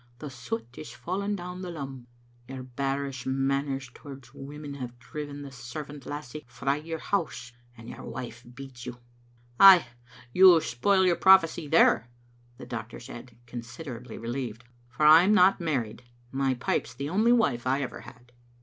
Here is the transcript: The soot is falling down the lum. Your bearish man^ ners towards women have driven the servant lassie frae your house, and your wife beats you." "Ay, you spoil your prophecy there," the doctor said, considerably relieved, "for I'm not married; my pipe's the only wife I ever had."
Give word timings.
The 0.17 0.31
soot 0.31 0.79
is 0.79 0.91
falling 0.93 1.35
down 1.35 1.61
the 1.61 1.69
lum. 1.69 2.07
Your 2.47 2.63
bearish 2.63 3.25
man^ 3.25 3.67
ners 3.67 3.93
towards 3.93 4.33
women 4.33 4.73
have 4.73 4.97
driven 4.97 5.43
the 5.43 5.51
servant 5.51 6.07
lassie 6.07 6.43
frae 6.47 6.79
your 6.81 6.97
house, 6.97 7.51
and 7.77 7.87
your 7.87 8.03
wife 8.03 8.43
beats 8.51 8.87
you." 8.87 8.97
"Ay, 9.59 9.85
you 10.33 10.59
spoil 10.59 11.05
your 11.05 11.17
prophecy 11.17 11.67
there," 11.67 12.09
the 12.57 12.65
doctor 12.65 12.99
said, 12.99 13.37
considerably 13.45 14.17
relieved, 14.17 14.63
"for 14.89 15.05
I'm 15.05 15.35
not 15.35 15.61
married; 15.61 16.01
my 16.31 16.55
pipe's 16.55 16.95
the 16.95 17.09
only 17.09 17.31
wife 17.31 17.67
I 17.67 17.83
ever 17.83 17.99
had." 18.01 18.31